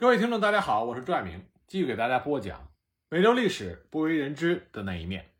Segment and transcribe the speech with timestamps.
[0.00, 2.70] 各位听众，大家好，我是朱爱明，继续给大家播讲
[3.08, 5.32] 美洲历史不为人知的那一面。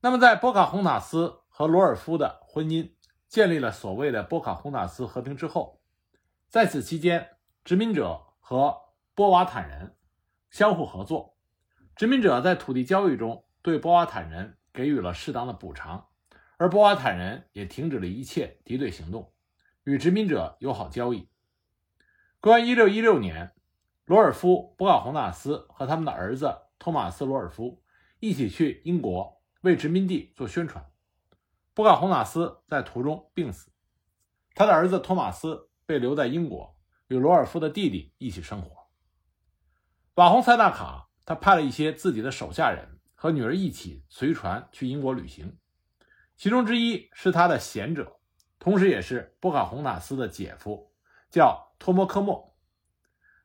[0.00, 2.92] 那么，在波卡洪塔斯和罗尔夫的婚姻
[3.26, 5.80] 建立了所谓的波卡洪塔斯和平之后，
[6.50, 8.78] 在此期间，殖民者和
[9.14, 9.96] 波瓦坦人
[10.50, 11.38] 相互合作，
[11.96, 16.06] 殖民者在土地交易中对波瓦坦人给予了适当的补偿，
[16.58, 19.32] 而波瓦坦人也停止了一切敌对行动，
[19.84, 21.30] 与殖民者友好交易。
[22.40, 23.52] 公元一六一六年，
[24.04, 27.82] 罗尔夫·波卡洪纳斯和他们的儿子托马斯·罗尔夫
[28.20, 30.88] 一起去英国为殖民地做宣传。
[31.74, 33.72] 波卡洪纳斯在途中病死，
[34.54, 36.76] 他的儿子托马斯被留在英国，
[37.08, 38.86] 与罗尔夫的弟弟一起生活。
[40.14, 45.58] 瓦洪塞纳卡他派了一些自己的手下人和女儿一起随船去英国旅行，
[46.36, 48.20] 其中之一是他的贤者，
[48.60, 50.87] 同时也是波卡洪纳斯的姐夫，
[51.30, 51.66] 叫。
[51.80, 52.56] 托莫科莫，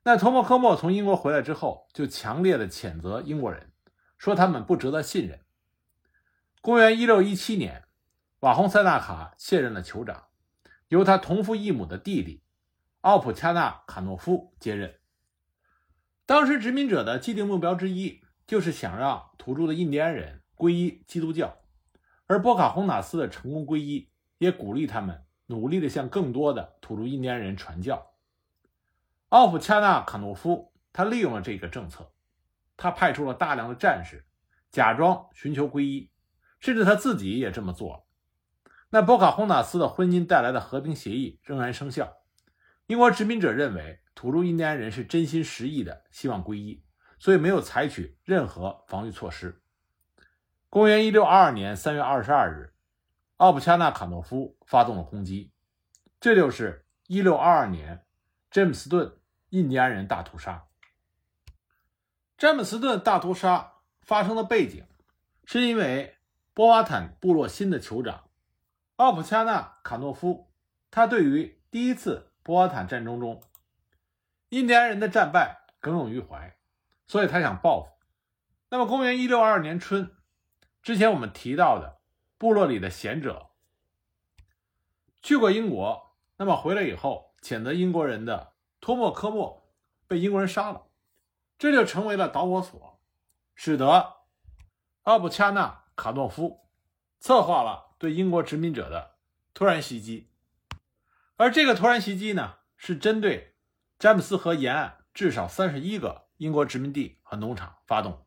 [0.02, 3.70] 那托莫科莫从英国回来之后，就强烈的谴责英国人，
[4.18, 5.40] 说他们不值得信任。
[6.60, 7.84] 公元一六一七年，
[8.40, 10.24] 瓦洪塞纳卡卸任了酋长，
[10.88, 12.42] 由他同父异母的弟弟
[13.02, 14.98] 奥普恰纳卡诺夫接任。
[16.26, 21.56] 当时殖民者的既定目标之一，就是想让土著的印第安人皈依基督教，
[22.26, 28.12] 而波卡洪纳斯的成功皈依，也鼓励他们努力的向更多的土著印第安人传教。
[29.28, 32.12] 奥普恰纳卡诺夫，他利用了这个政策，
[32.76, 34.26] 他派出了大量的战士，
[34.70, 36.10] 假装寻求皈依，
[36.60, 38.04] 甚至他自己也这么做了。
[38.90, 42.18] 那波卡洪纳斯的婚姻带来的和平协议仍然生效。
[42.86, 46.84] 英国殖民者认为土著印第安人是真心实意的希望皈依，
[47.18, 49.62] 所以没有采取任何防御措施。
[50.68, 52.73] 公元一六二二年三月二十二日，
[53.36, 55.52] 奥普恰纳卡诺夫发动了攻击，
[56.20, 58.04] 这就是一六二二年
[58.50, 59.16] 詹姆斯顿。
[59.50, 60.64] 印第安人大屠杀，
[62.36, 64.84] 詹姆斯顿大屠杀发生的背景，
[65.44, 66.16] 是因为
[66.52, 68.24] 波瓦坦部落新的酋长
[68.96, 70.50] 奥普恰纳卡诺夫，
[70.90, 73.40] 他对于第一次波瓦坦战争中
[74.48, 76.56] 印第安人的战败耿耿于怀，
[77.06, 77.90] 所以他想报复。
[78.70, 80.10] 那么，公元一六二二年春，
[80.82, 81.93] 之前我们提到的
[82.44, 83.52] 部落里的贤者
[85.22, 88.52] 去过英国，那么回来以后谴责英国人的。
[88.82, 89.72] 托莫科莫
[90.06, 90.82] 被英国人杀了，
[91.56, 93.00] 这就成为了导火索，
[93.54, 94.16] 使得
[95.04, 96.68] 奥布恰纳卡诺夫
[97.18, 99.14] 策划了对英国殖民者的
[99.54, 100.28] 突然袭击。
[101.36, 103.56] 而这个突然袭击呢，是针对
[103.98, 108.26] 詹姆斯河沿岸至少三十一个英国殖民地和农场发动。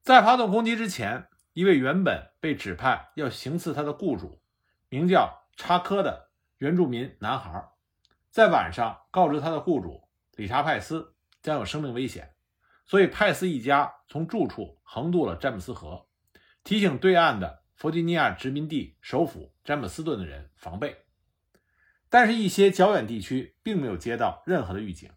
[0.00, 4.42] 在发动攻击之前，一位原本被指派要行刺他的雇主，
[4.88, 7.70] 名叫查科的原住民男孩。
[8.28, 12.34] 在晚上告知他的雇主理查派斯将有生命危险，
[12.86, 16.08] 所以派斯一家从住处横渡了詹姆斯河，
[16.64, 21.04] 提醒对岸的弗吉尼亚殖民地首府詹姆斯顿的人防备。
[22.08, 25.08] 但是，一些较远地区并没有接到任何的预警。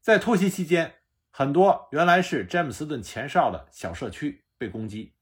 [0.00, 0.96] 在突袭期间，
[1.30, 5.14] 很多原来是詹姆斯顿前哨的小社区被攻击，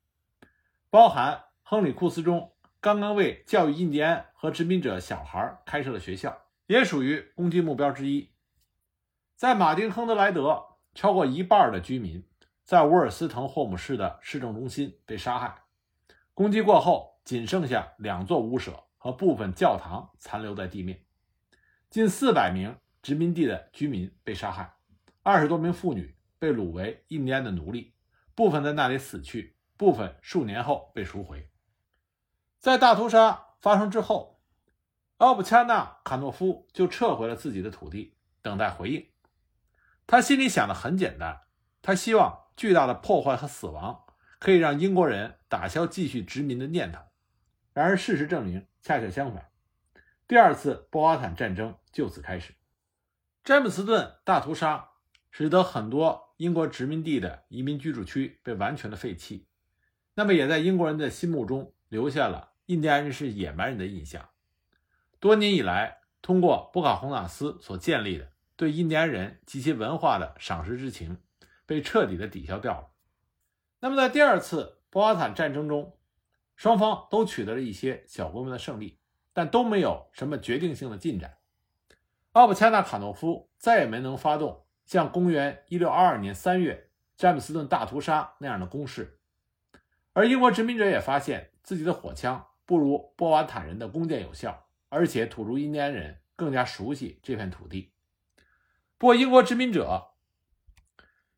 [0.97, 6.35] 包含亨利库斯中刚刚为教育印第安和殖民者小孩开设的学校。
[6.69, 8.31] 也属于攻击目标之一。
[9.35, 10.65] 在马丁亨德莱德，
[10.95, 12.27] 超过一半的居民
[12.65, 15.65] 在沃尔斯滕霍姆市的市政中心被杀害。
[16.33, 21.05] 攻击过后，仅剩下两座屋舍和部分教堂残留在地面。
[21.91, 24.73] 近四百名殖民地的居民被杀害，
[25.23, 27.93] 二十多名妇女被掳为印第安的奴隶，
[28.35, 31.51] 部分在那里死去，部分数年后被赎回。
[32.59, 34.35] 在大屠杀发生之后。
[35.19, 39.09] 奥布恰纳卡诺夫就撤回了自己的土地，等待回应。
[40.07, 41.41] 他心里想的很简单，
[41.81, 44.05] 他希望巨大的破坏和死亡
[44.39, 47.01] 可以让英国人打消继续殖民的念头。
[47.73, 49.51] 然而，事实证明恰恰相反。
[50.29, 52.55] 第二次波瓦坦战争就此开始。
[53.43, 54.91] 詹姆斯顿大屠杀
[55.31, 59.49] 使得很多英国殖民地的移民居住区被完全的废弃，
[60.17, 64.31] 那么也在英国人的心目中留下了印第安人是野蛮人的印象。
[65.21, 71.19] 多年以来，通过波卡洪纳斯所建立的对印第安人及其文化的赏识之情，
[71.67, 72.89] 被彻底的抵消掉了。
[73.81, 75.99] 那么，在第二次波瓦坦战争中，
[76.57, 78.99] 双方都取得了一些小规模的胜利，
[79.35, 81.37] 但都没有什么决定性的进展。
[82.33, 89.16] 奥布恰纳卡诺夫再也没能发动像公元1622年3月詹姆斯顿大屠杀那样的攻势，
[90.17, 94.63] 而英国殖民者也发现自己的火枪不如波瓦坦人的弓箭有效。
[94.89, 97.93] 而且土著印第安人更加熟悉这片土地。
[98.97, 100.13] 不过，英国殖民者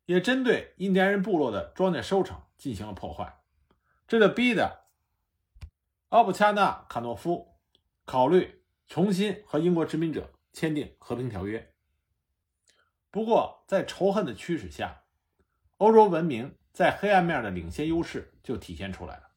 [0.05, 3.41] 也针对印第安人部落的庄稼收成进行了破坏，
[4.07, 4.85] 这就逼得
[6.09, 7.55] 奥布恰纳卡诺夫
[8.05, 11.73] 考虑重新和英国殖民者签订和平条约。
[13.09, 15.01] 不过，在仇恨的驱使下，
[15.77, 19.31] 欧洲文明在黑暗面的领先优势就体现出来了。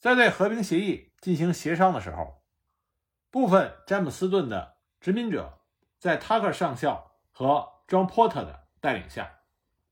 [0.00, 2.42] 在对和平协议进行协商的时候，
[3.30, 5.60] 部分詹姆斯顿的殖民者
[6.00, 9.42] 在塔克上校和 John Porter 的带领下，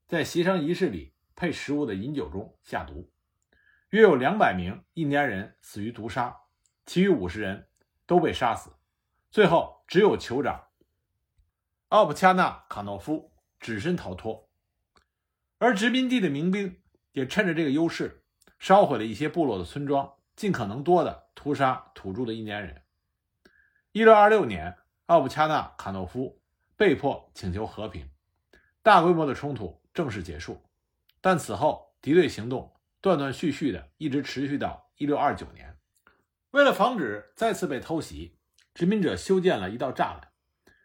[0.08, 3.12] 在协商仪式里配食物的饮酒中下毒，
[3.90, 6.36] 约有两百名印第安人死于毒杀，
[6.86, 7.68] 其余五十人
[8.04, 8.72] 都被杀死，
[9.30, 10.66] 最后只有酋长
[11.90, 14.47] 奥普恰纳卡诺夫只身逃脱，
[15.58, 16.80] 而殖民地的民兵
[17.12, 18.22] 也趁着这个优势。
[18.58, 22.82] 烧毁了一些部落的村庄，尽可能多的屠杀土著的印第安人。
[23.92, 24.76] 一六二六年，
[25.06, 26.40] 奥布恰纳卡诺夫
[26.76, 28.10] 被迫请求和平，
[28.82, 30.60] 大规模的冲突正式结束。
[31.20, 35.76] 但此后敌对行动断断续续的一直持续到一六二九年。
[36.50, 38.38] 为了防止再次被偷袭，
[38.74, 40.32] 殖民者修建了一道栅栏，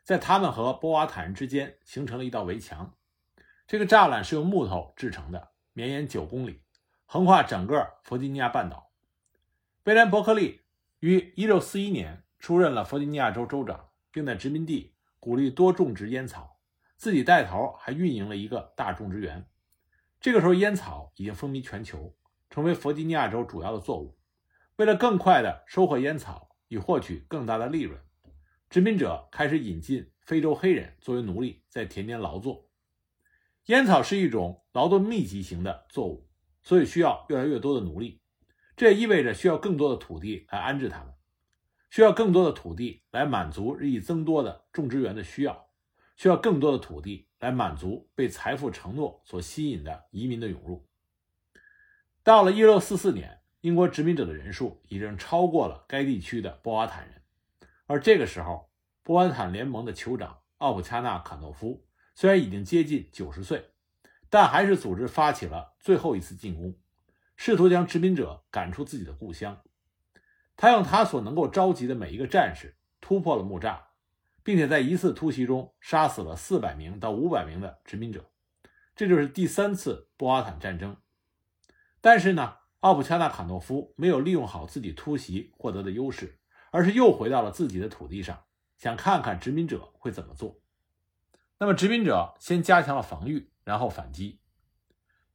[0.03, 2.93] 在他们和波瓦坦人之间形成了一道围墙。
[3.73, 6.61] 这个栅栏是用木头制成的，绵延九公里。
[7.05, 8.91] 横跨整个弗吉尼亚半岛，
[9.85, 10.61] 威廉·伯克利
[10.99, 16.59] 于1641年出任了弗吉尼亚州州长，并在殖民地鼓励多种植烟草，
[16.97, 19.43] 自己带头还运营了一个大种植园。
[20.21, 22.15] 这个时候，烟草已经风靡全球，
[22.51, 24.15] 成为弗吉尼亚州主要的作物。
[24.75, 27.99] 为了更快地收获烟草，以获取更大的利润，
[28.69, 32.69] 殖民者开始引进非洲黑人作为奴隶，在田间劳作。
[33.65, 36.27] 烟草是一种劳动密集型的作物。
[36.65, 38.21] 所以需要越来越多的奴隶，
[38.77, 41.13] 这也意味着需要更多的土地来安置他们，
[41.89, 45.67] 需要更多的土地来满足日益增多的种植园的需要，
[46.15, 50.87] 需要更多的土地来满足被财富承诺所吸引的移民的涌入。
[52.23, 57.21] 到了1644年，英国殖民者的人数已经超过了该地区的波瓦坦人，
[57.87, 58.71] 而这个时候，
[59.03, 63.69] 波瓦坦联盟的酋长奥普恰纳卡诺夫虽然已经接近九十岁。
[64.29, 66.75] 但还是组织发起了最后一次进攻，
[67.35, 69.61] 试图将殖民者赶出自己的故乡。
[70.55, 73.77] 他用他所能够召集的每一个战士突破了木栅，
[74.41, 78.31] 并且在一次突袭中杀死了四百名到五百名的殖民者。
[78.95, 80.97] 这就是第三次波瓦坦战争。
[82.01, 86.39] 但是呢，奥普恰纳卡诺夫没有利用好自己突袭获得的优势，
[86.71, 88.45] 而是又回到了自己的土地上，
[88.79, 90.62] 想看看殖民者会怎么做。
[91.63, 93.49] 那么，殖民者先加强了防御。
[93.63, 94.41] 然后反击。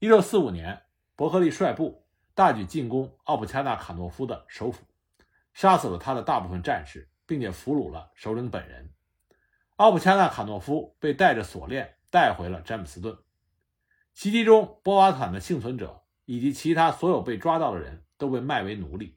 [0.01, 0.83] 一六四五年，
[1.17, 4.85] 伯克利率部大举进攻奥普恰纳卡诺夫的首府，
[5.55, 8.93] 杀死了他的大部分战士，并且俘虏了首领本人。
[9.77, 13.17] 奥普恰纳卡诺夫被带着锁链带回了詹姆斯顿。
[14.13, 19.17] 袭击中，波瓦坦的幸存者以及其他所有被抓到的人都被卖为奴隶。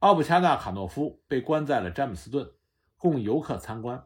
[0.00, 2.50] 奥普恰纳卡诺夫被关在了詹姆斯顿，
[2.96, 4.04] 供游客参观。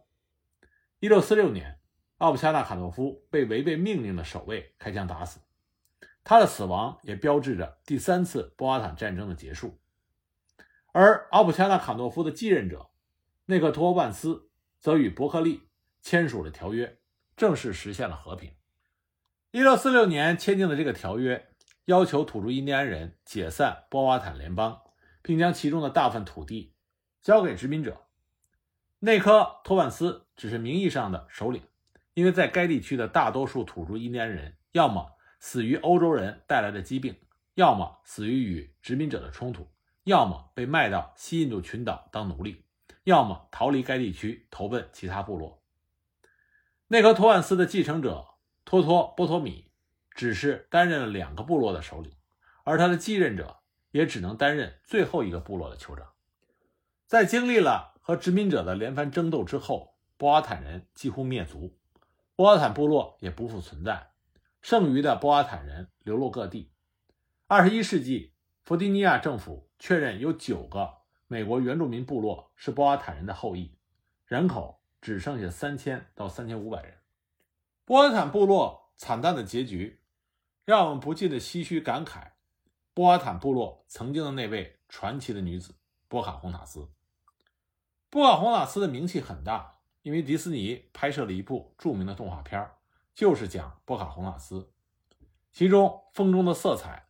[0.99, 1.80] 一六四六年。
[2.21, 5.41] 奥布恰纳卡诺夫被违背命令的守卫开枪打死，
[6.23, 9.81] 他的死亡也标志着第三次波瓦坦战争的结束。
[10.93, 12.91] 而奥布恰纳卡诺夫的继任者
[13.47, 15.63] 内克托万斯则与伯克利
[16.03, 16.99] 签署了条约，
[17.39, 18.55] 正式实现了和平。
[19.53, 21.49] 一六四六年签订的这个条约
[21.87, 24.83] 要求土著印第安人解散波瓦坦联邦，
[25.23, 26.75] 并将其中的大部分土地
[27.23, 28.03] 交给殖民者。
[28.99, 31.63] 内科托万斯只是名义上的首领。
[32.21, 37.17] 因为在该地区的大多数土著印第安人，要么死于欧洲人带来的疾病，
[37.55, 39.67] 要么死于与殖民者的冲突，
[40.05, 42.63] 要么被卖到西印度群岛当奴隶，
[43.05, 45.63] 要么逃离该地区投奔其他部落。
[46.89, 48.27] 内科托万斯的继承者
[48.67, 49.71] 托托波托米
[50.15, 52.13] 只是担任了两个部落的首领，
[52.65, 53.61] 而他的继任者
[53.93, 56.07] 也只能担任最后一个部落的酋长。
[57.07, 61.79] 在经历了和殖民者的连番争斗之后，波阿坦人几乎灭族。
[62.41, 64.13] 波瓦坦部落也不复存在，
[64.63, 66.73] 剩余的波瓦坦人流落各地。
[67.47, 68.33] 二十一世纪，
[68.63, 70.91] 弗吉尼亚政府确认有九个
[71.27, 73.77] 美国原住民部落是波瓦坦人的后裔，
[74.25, 76.95] 人口只剩下三千到三千五百人。
[77.85, 80.01] 波瓦坦部落惨淡的结局，
[80.65, 82.31] 让我们不禁的唏嘘感慨：
[82.95, 85.75] 波瓦坦部落曾经的那位传奇的女子
[86.09, 86.89] 波卡洪塔斯。
[88.09, 89.80] 波卡洪塔斯的名气很大。
[90.03, 92.71] 因为迪士尼拍摄了一部著名的动画片，
[93.15, 94.73] 就是讲波卡洪塔斯，
[95.53, 97.09] 其中《风中的色彩》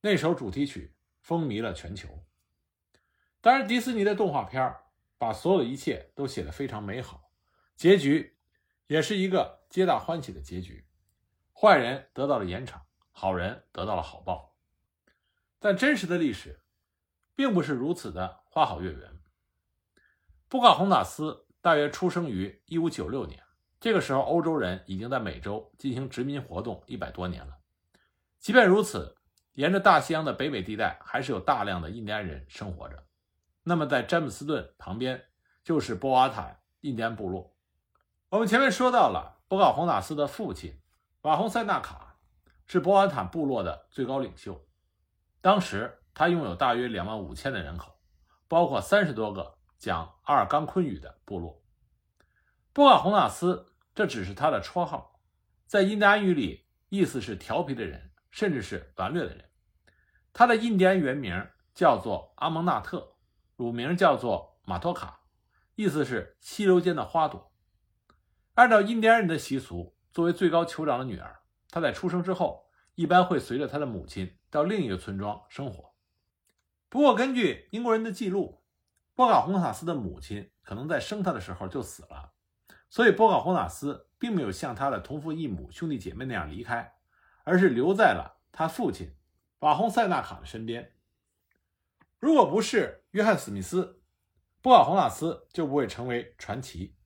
[0.00, 2.08] 那首主题曲风靡了全球。
[3.40, 4.76] 当然，迪士尼的动画片
[5.18, 7.32] 把所有一切都写得非常美好，
[7.74, 8.38] 结局
[8.86, 10.86] 也是一个皆大欢喜的结局，
[11.52, 14.56] 坏人得到了严惩，好人得到了好报。
[15.58, 16.60] 但真实的历史
[17.34, 19.20] 并不是如此的花好月圆。
[20.48, 23.42] 布卡洪塔斯大约出生于1596年，
[23.78, 27.58] 这个时候欧洲人已经在美洲进行殖民活动一百多年了。
[28.38, 29.16] 即便如此，
[29.52, 33.04] 沿着大西洋的北美地带还是有大量的印第安人生活着。
[33.62, 35.22] 那么，在詹姆斯顿旁边
[35.62, 37.54] 就是波瓦坦印第安部落。
[38.30, 40.80] 我们前面说到了，波卡洪塔斯的父亲
[41.22, 42.16] 瓦洪塞纳卡
[42.66, 44.66] 是波瓦坦部落的最高领袖。
[45.42, 47.98] 当时他拥有大约两万五千的人口，
[48.48, 51.62] 包括三十多个讲阿尔冈昆语的部落。
[52.74, 55.18] 波卡洪塔斯这只是他的绰号，
[55.66, 59.46] 在印第安语里意思是调皮的人，甚至是顽劣的人。
[60.34, 63.16] 他的印第安原名叫做阿蒙纳特，
[63.56, 65.22] 乳名叫做马托卡，
[65.76, 67.50] 意思是溪流间的花朵。
[68.56, 75.94] 按照印第安人的习俗，作为最高酋长的女儿，她在出生之后一般会随着她的母亲到另一个村庄生活。
[76.90, 78.59] 不过，根据英国人的记录，
[79.20, 82.32] 波卡洪塔斯的母亲可能在生他的时候就死了，
[82.88, 86.94] 所以波卡洪塔斯并没有像他的同父异母兄弟姐妹那样离开，
[87.44, 89.14] 而是留在了他父亲。
[89.58, 90.94] 瓦洪塞纳卡的身边，
[92.18, 94.00] 如果不是约翰·史密斯，
[94.62, 96.96] 波卡洪纳斯就不会成为传奇，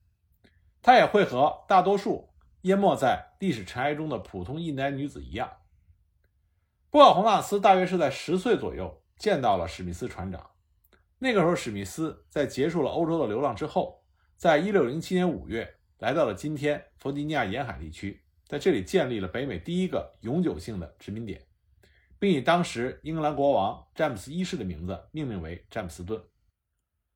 [0.81, 2.29] 他也会和大多数
[2.61, 5.51] 淹没在历史尘埃中的普通印第安女子一样。
[6.89, 10.51] 波卡洪纳斯大约是在十岁左右见到了史密斯船长，
[11.17, 14.03] 那个时候史密斯在结束了欧洲的流浪之后，
[14.35, 21.41] 在一六零七年五月来到了今天弗吉尼亚沿海地区，在这里建立了北美第一个永久性的殖民点。
[22.17, 26.23] 并以当时英格兰国王詹姆斯一世的名字命名为詹姆斯顿，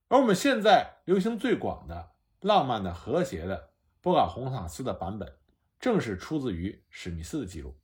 [0.10, 5.38] 而我们现在流行最广的、浪漫的、和谐的波卡洪塔斯的版本，
[5.80, 7.80] 正是出自于史密斯的记录。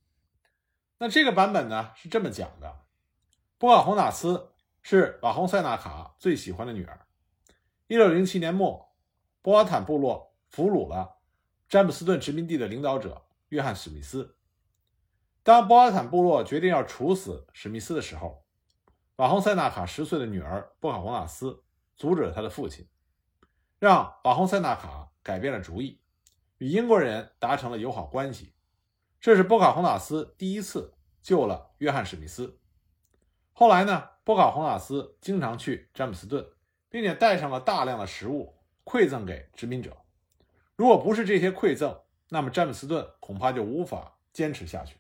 [0.98, 2.84] 那这个版本呢是这么讲的：
[3.58, 4.52] 波卡洪塔斯
[4.88, 7.08] 是瓦洪塞纳卡最喜欢的女儿。
[7.88, 8.94] 1607年末，
[9.42, 11.18] 波瓦坦部落俘虏了
[11.68, 14.38] 詹姆斯顿殖民地的领导者约翰史密斯。
[15.42, 18.46] 当波瓦坦部落决定要处死史密斯的时候，
[19.16, 21.64] 瓦洪塞纳卡十岁的女儿波卡洪纳斯
[21.98, 22.88] 阻止了他的父亲，
[23.80, 26.00] 让瓦洪塞纳卡改变了主意，
[26.60, 28.54] 与英国人达成了友好关系。
[29.20, 32.60] 这是波卡洪纳斯第一次救了约翰史密斯。
[33.52, 36.44] 后来呢，波卡洪纳斯经常去詹姆斯顿，
[36.90, 39.96] 并且带上了大量的食物馈赠给殖民者。
[40.76, 44.98] 如果不是这些馈赠，那么詹姆斯顿恐怕就无法坚持下去。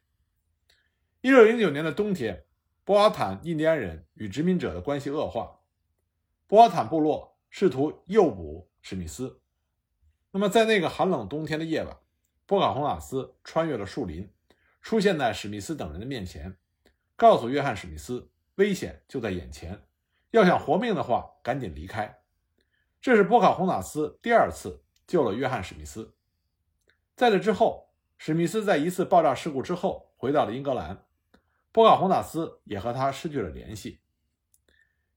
[1.22, 2.46] 一六零九年的冬天，
[2.84, 5.60] 波瓦坦印第安人与殖民者的关系恶化，
[6.46, 9.42] 波瓦坦部落试图诱捕史密斯。
[10.30, 11.98] 那么，在那个寒冷冬天的夜晚，
[12.46, 14.32] 波卡洪塔斯穿越了树林，
[14.84, 16.56] 出现在史密斯等人的面前，
[17.16, 19.82] 告诉约翰·史密斯，危险就在眼前，
[20.32, 22.22] 要想活命的话，赶紧离开。
[23.02, 26.16] 这是波卡洪塔斯第二次救了约翰·史密斯。
[27.16, 31.06] 在这之后，史密斯在一次爆炸事故之后回到了英格兰。
[31.72, 34.00] 波卡洪塔斯也和他失去了联系。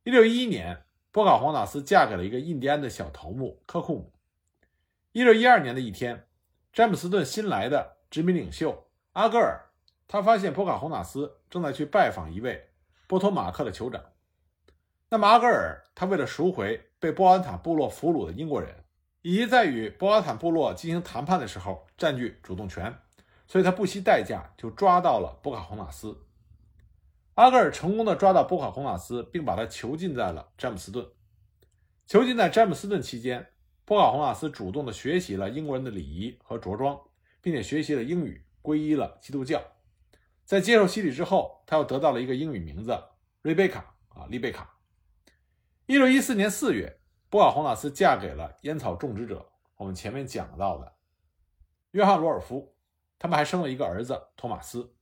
[0.02, 4.12] 一六一一年，波卡洪塔斯嫁给了一个印第安的小头目科库姆。
[5.12, 6.26] 一六一二年的一天，
[6.72, 9.70] 詹姆斯顿新来的殖民领袖阿格尔，
[10.08, 12.70] 他发现波卡洪塔斯正在去拜访一位
[13.08, 14.00] 波托马克的酋长。
[15.08, 18.84] 那么阿格尔他为了赎回被波瓦坦部落俘虏的英国人，
[19.22, 22.94] 以及在与波瓦坦部落进行谈判的时候占据主动权，
[23.46, 26.16] 所以他不惜代价就抓到了波卡洪塔斯。
[27.34, 31.06] 阿格尔成功的抓到波卡洪塔斯，并把他囚禁在了詹姆斯顿。
[32.06, 33.46] 囚禁在詹姆斯顿期间，
[33.84, 37.00] 波卡洪塔斯主动的学习了英国人的礼仪和着装，
[37.40, 39.62] 并且学习了英语，皈依了基督教。
[40.48, 42.98] 在接受洗礼之后，他又得到了一个英语名字
[43.42, 44.78] 瑞贝卡啊，丽贝卡。
[45.84, 50.94] 一六一四年四月，波卡洪塔斯嫁给了烟草种植者，我们前面讲到的
[51.90, 52.74] 约翰罗尔夫，
[53.18, 54.94] 他们还生了一个儿子托马斯。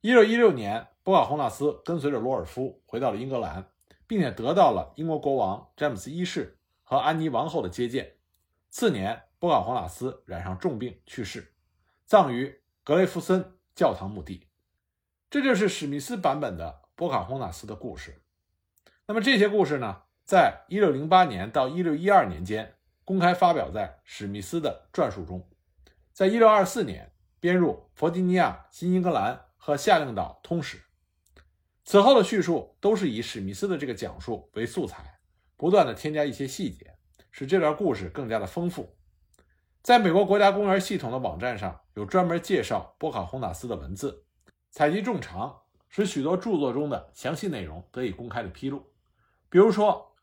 [0.00, 0.88] 一六一六年。
[1.02, 3.68] 波卡洪纳斯跟随着罗尔夫回到了英格兰，
[4.06, 8.16] 并且得到了英国国王詹姆斯一世和安妮王后的接见。
[8.70, 11.52] 次年，波卡洪纳斯染上重病去世，
[12.06, 14.48] 葬于格雷夫森教堂墓地。
[15.34, 18.22] 这就是史密斯版本的波卡洪纳斯的故事。
[19.04, 25.50] 那么这些故事呢，在一六零八年到一六一二年间公开发表在史密斯的传述中，
[26.12, 27.10] 在一六二四年
[27.40, 30.78] 编入《弗吉尼亚新英格兰和夏令岛通史》。
[31.84, 35.18] 此后的叙述都是以史密斯的这个讲述为素材，
[35.56, 36.94] 不断的添加一些细节，
[37.32, 38.94] 使这段故事更加的丰富。
[39.82, 44.23] 在美国国家公园系统的网站上有专门介绍波卡洪塔斯的文字，
[44.74, 48.92] 采集众长，使许多著作中的详细内容得以公开的披露。
[49.48, 50.16] 比如说，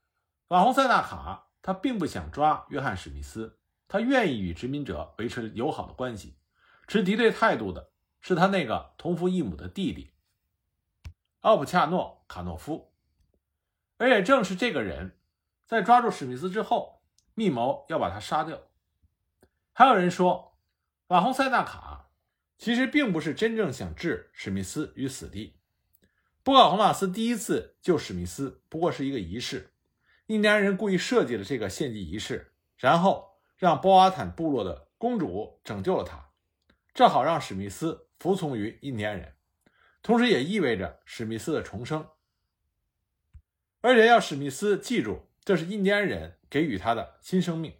[0.49, 6.35] 瓦洪塞纳卡他并不想抓约翰史密斯，他愿意与殖民者维持友好的关系。
[6.85, 10.11] 持敌对态度的是他那个同父异母的弟弟
[11.39, 12.91] 奥普恰诺卡诺夫，
[13.99, 15.17] 而也正是这个人，
[15.65, 17.01] 在抓住史密斯之后，
[17.35, 18.59] 密谋要把他杀掉。
[19.71, 20.57] 还有人说，
[21.07, 21.90] 瓦洪塞纳卡
[22.61, 25.55] 其实并不是真正想置史密斯于死地。
[26.43, 29.73] 波卡洪纳斯第一次救史密斯不过是一个仪式，
[30.27, 36.29] 印第安人故意设计了这个献祭仪式，然后让波瓦坦部落的公主拯救了他。
[36.93, 39.33] 正好让史密斯服从于印第安人，
[40.03, 42.07] 同时也意味着史密斯的重生，
[43.79, 47.73] 而且要史密斯记住，这是印第安人给予他的新生命。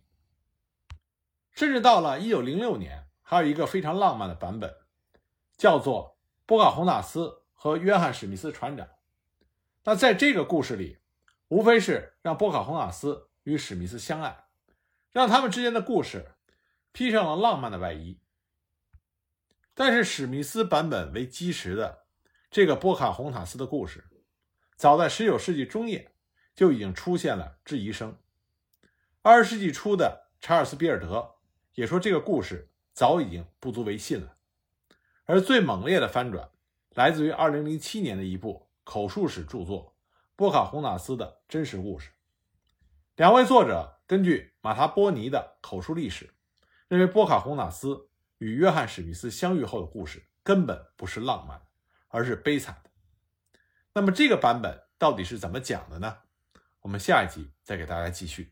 [1.51, 4.75] 甚至到了1906年，还有一个非常浪漫的版本，
[5.55, 8.85] 叫做《波卡洪纳斯和约翰史密斯船长》。
[9.85, 10.97] 那在这个故事里，
[11.47, 14.47] 无非是让波卡洪纳斯与史密斯相爱，
[15.13, 16.33] 让他们之间的故事
[16.91, 18.19] 披上了浪漫的外衣。
[19.73, 22.03] 但是史密斯版本为基石的
[22.49, 24.03] 这个波卡洪塔斯的故事，
[24.75, 26.13] 早在19世纪中叶
[26.53, 28.17] 就已经出现了质疑声。
[29.23, 31.35] 20世纪初的查尔斯·比尔德
[31.75, 34.35] 也说，这个故事早已经不足为信了。
[35.25, 36.49] 而最猛烈的翻转，
[36.93, 39.95] 来自于2007年的一部口述史著作
[40.35, 42.09] 《波卡洪塔斯的真实故事》。
[43.15, 46.29] 两位作者根据马塔波尼的口述历史，
[46.87, 48.07] 认为波卡洪塔斯。
[48.39, 51.61] 与约翰·史密斯相遇后的故事根本不是浪漫，
[52.07, 52.89] 而是悲惨的。
[53.93, 56.17] 那么这个版本到底是怎么讲的呢？
[56.79, 58.51] 我们下一集再给大家继续。